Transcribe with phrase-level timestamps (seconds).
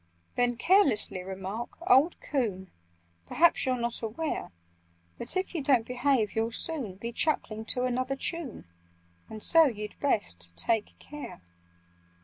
[0.33, 2.71] "Then carelessly remark 'Old coon!
[3.27, 4.51] Perhaps you're not aware
[5.19, 8.65] That, if you don't behave, you'll soon Be chuckling to another tune—
[9.29, 11.43] And so you'd best take care!